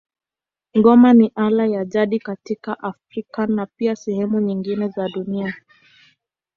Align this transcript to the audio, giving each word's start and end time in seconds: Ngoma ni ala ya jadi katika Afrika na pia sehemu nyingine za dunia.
Ngoma 0.77 1.09
ni 1.13 1.27
ala 1.35 1.65
ya 1.67 1.85
jadi 1.85 2.19
katika 2.19 2.79
Afrika 2.79 3.47
na 3.47 3.65
pia 3.65 3.95
sehemu 3.95 4.39
nyingine 4.41 4.87
za 4.89 5.09
dunia. 5.09 5.55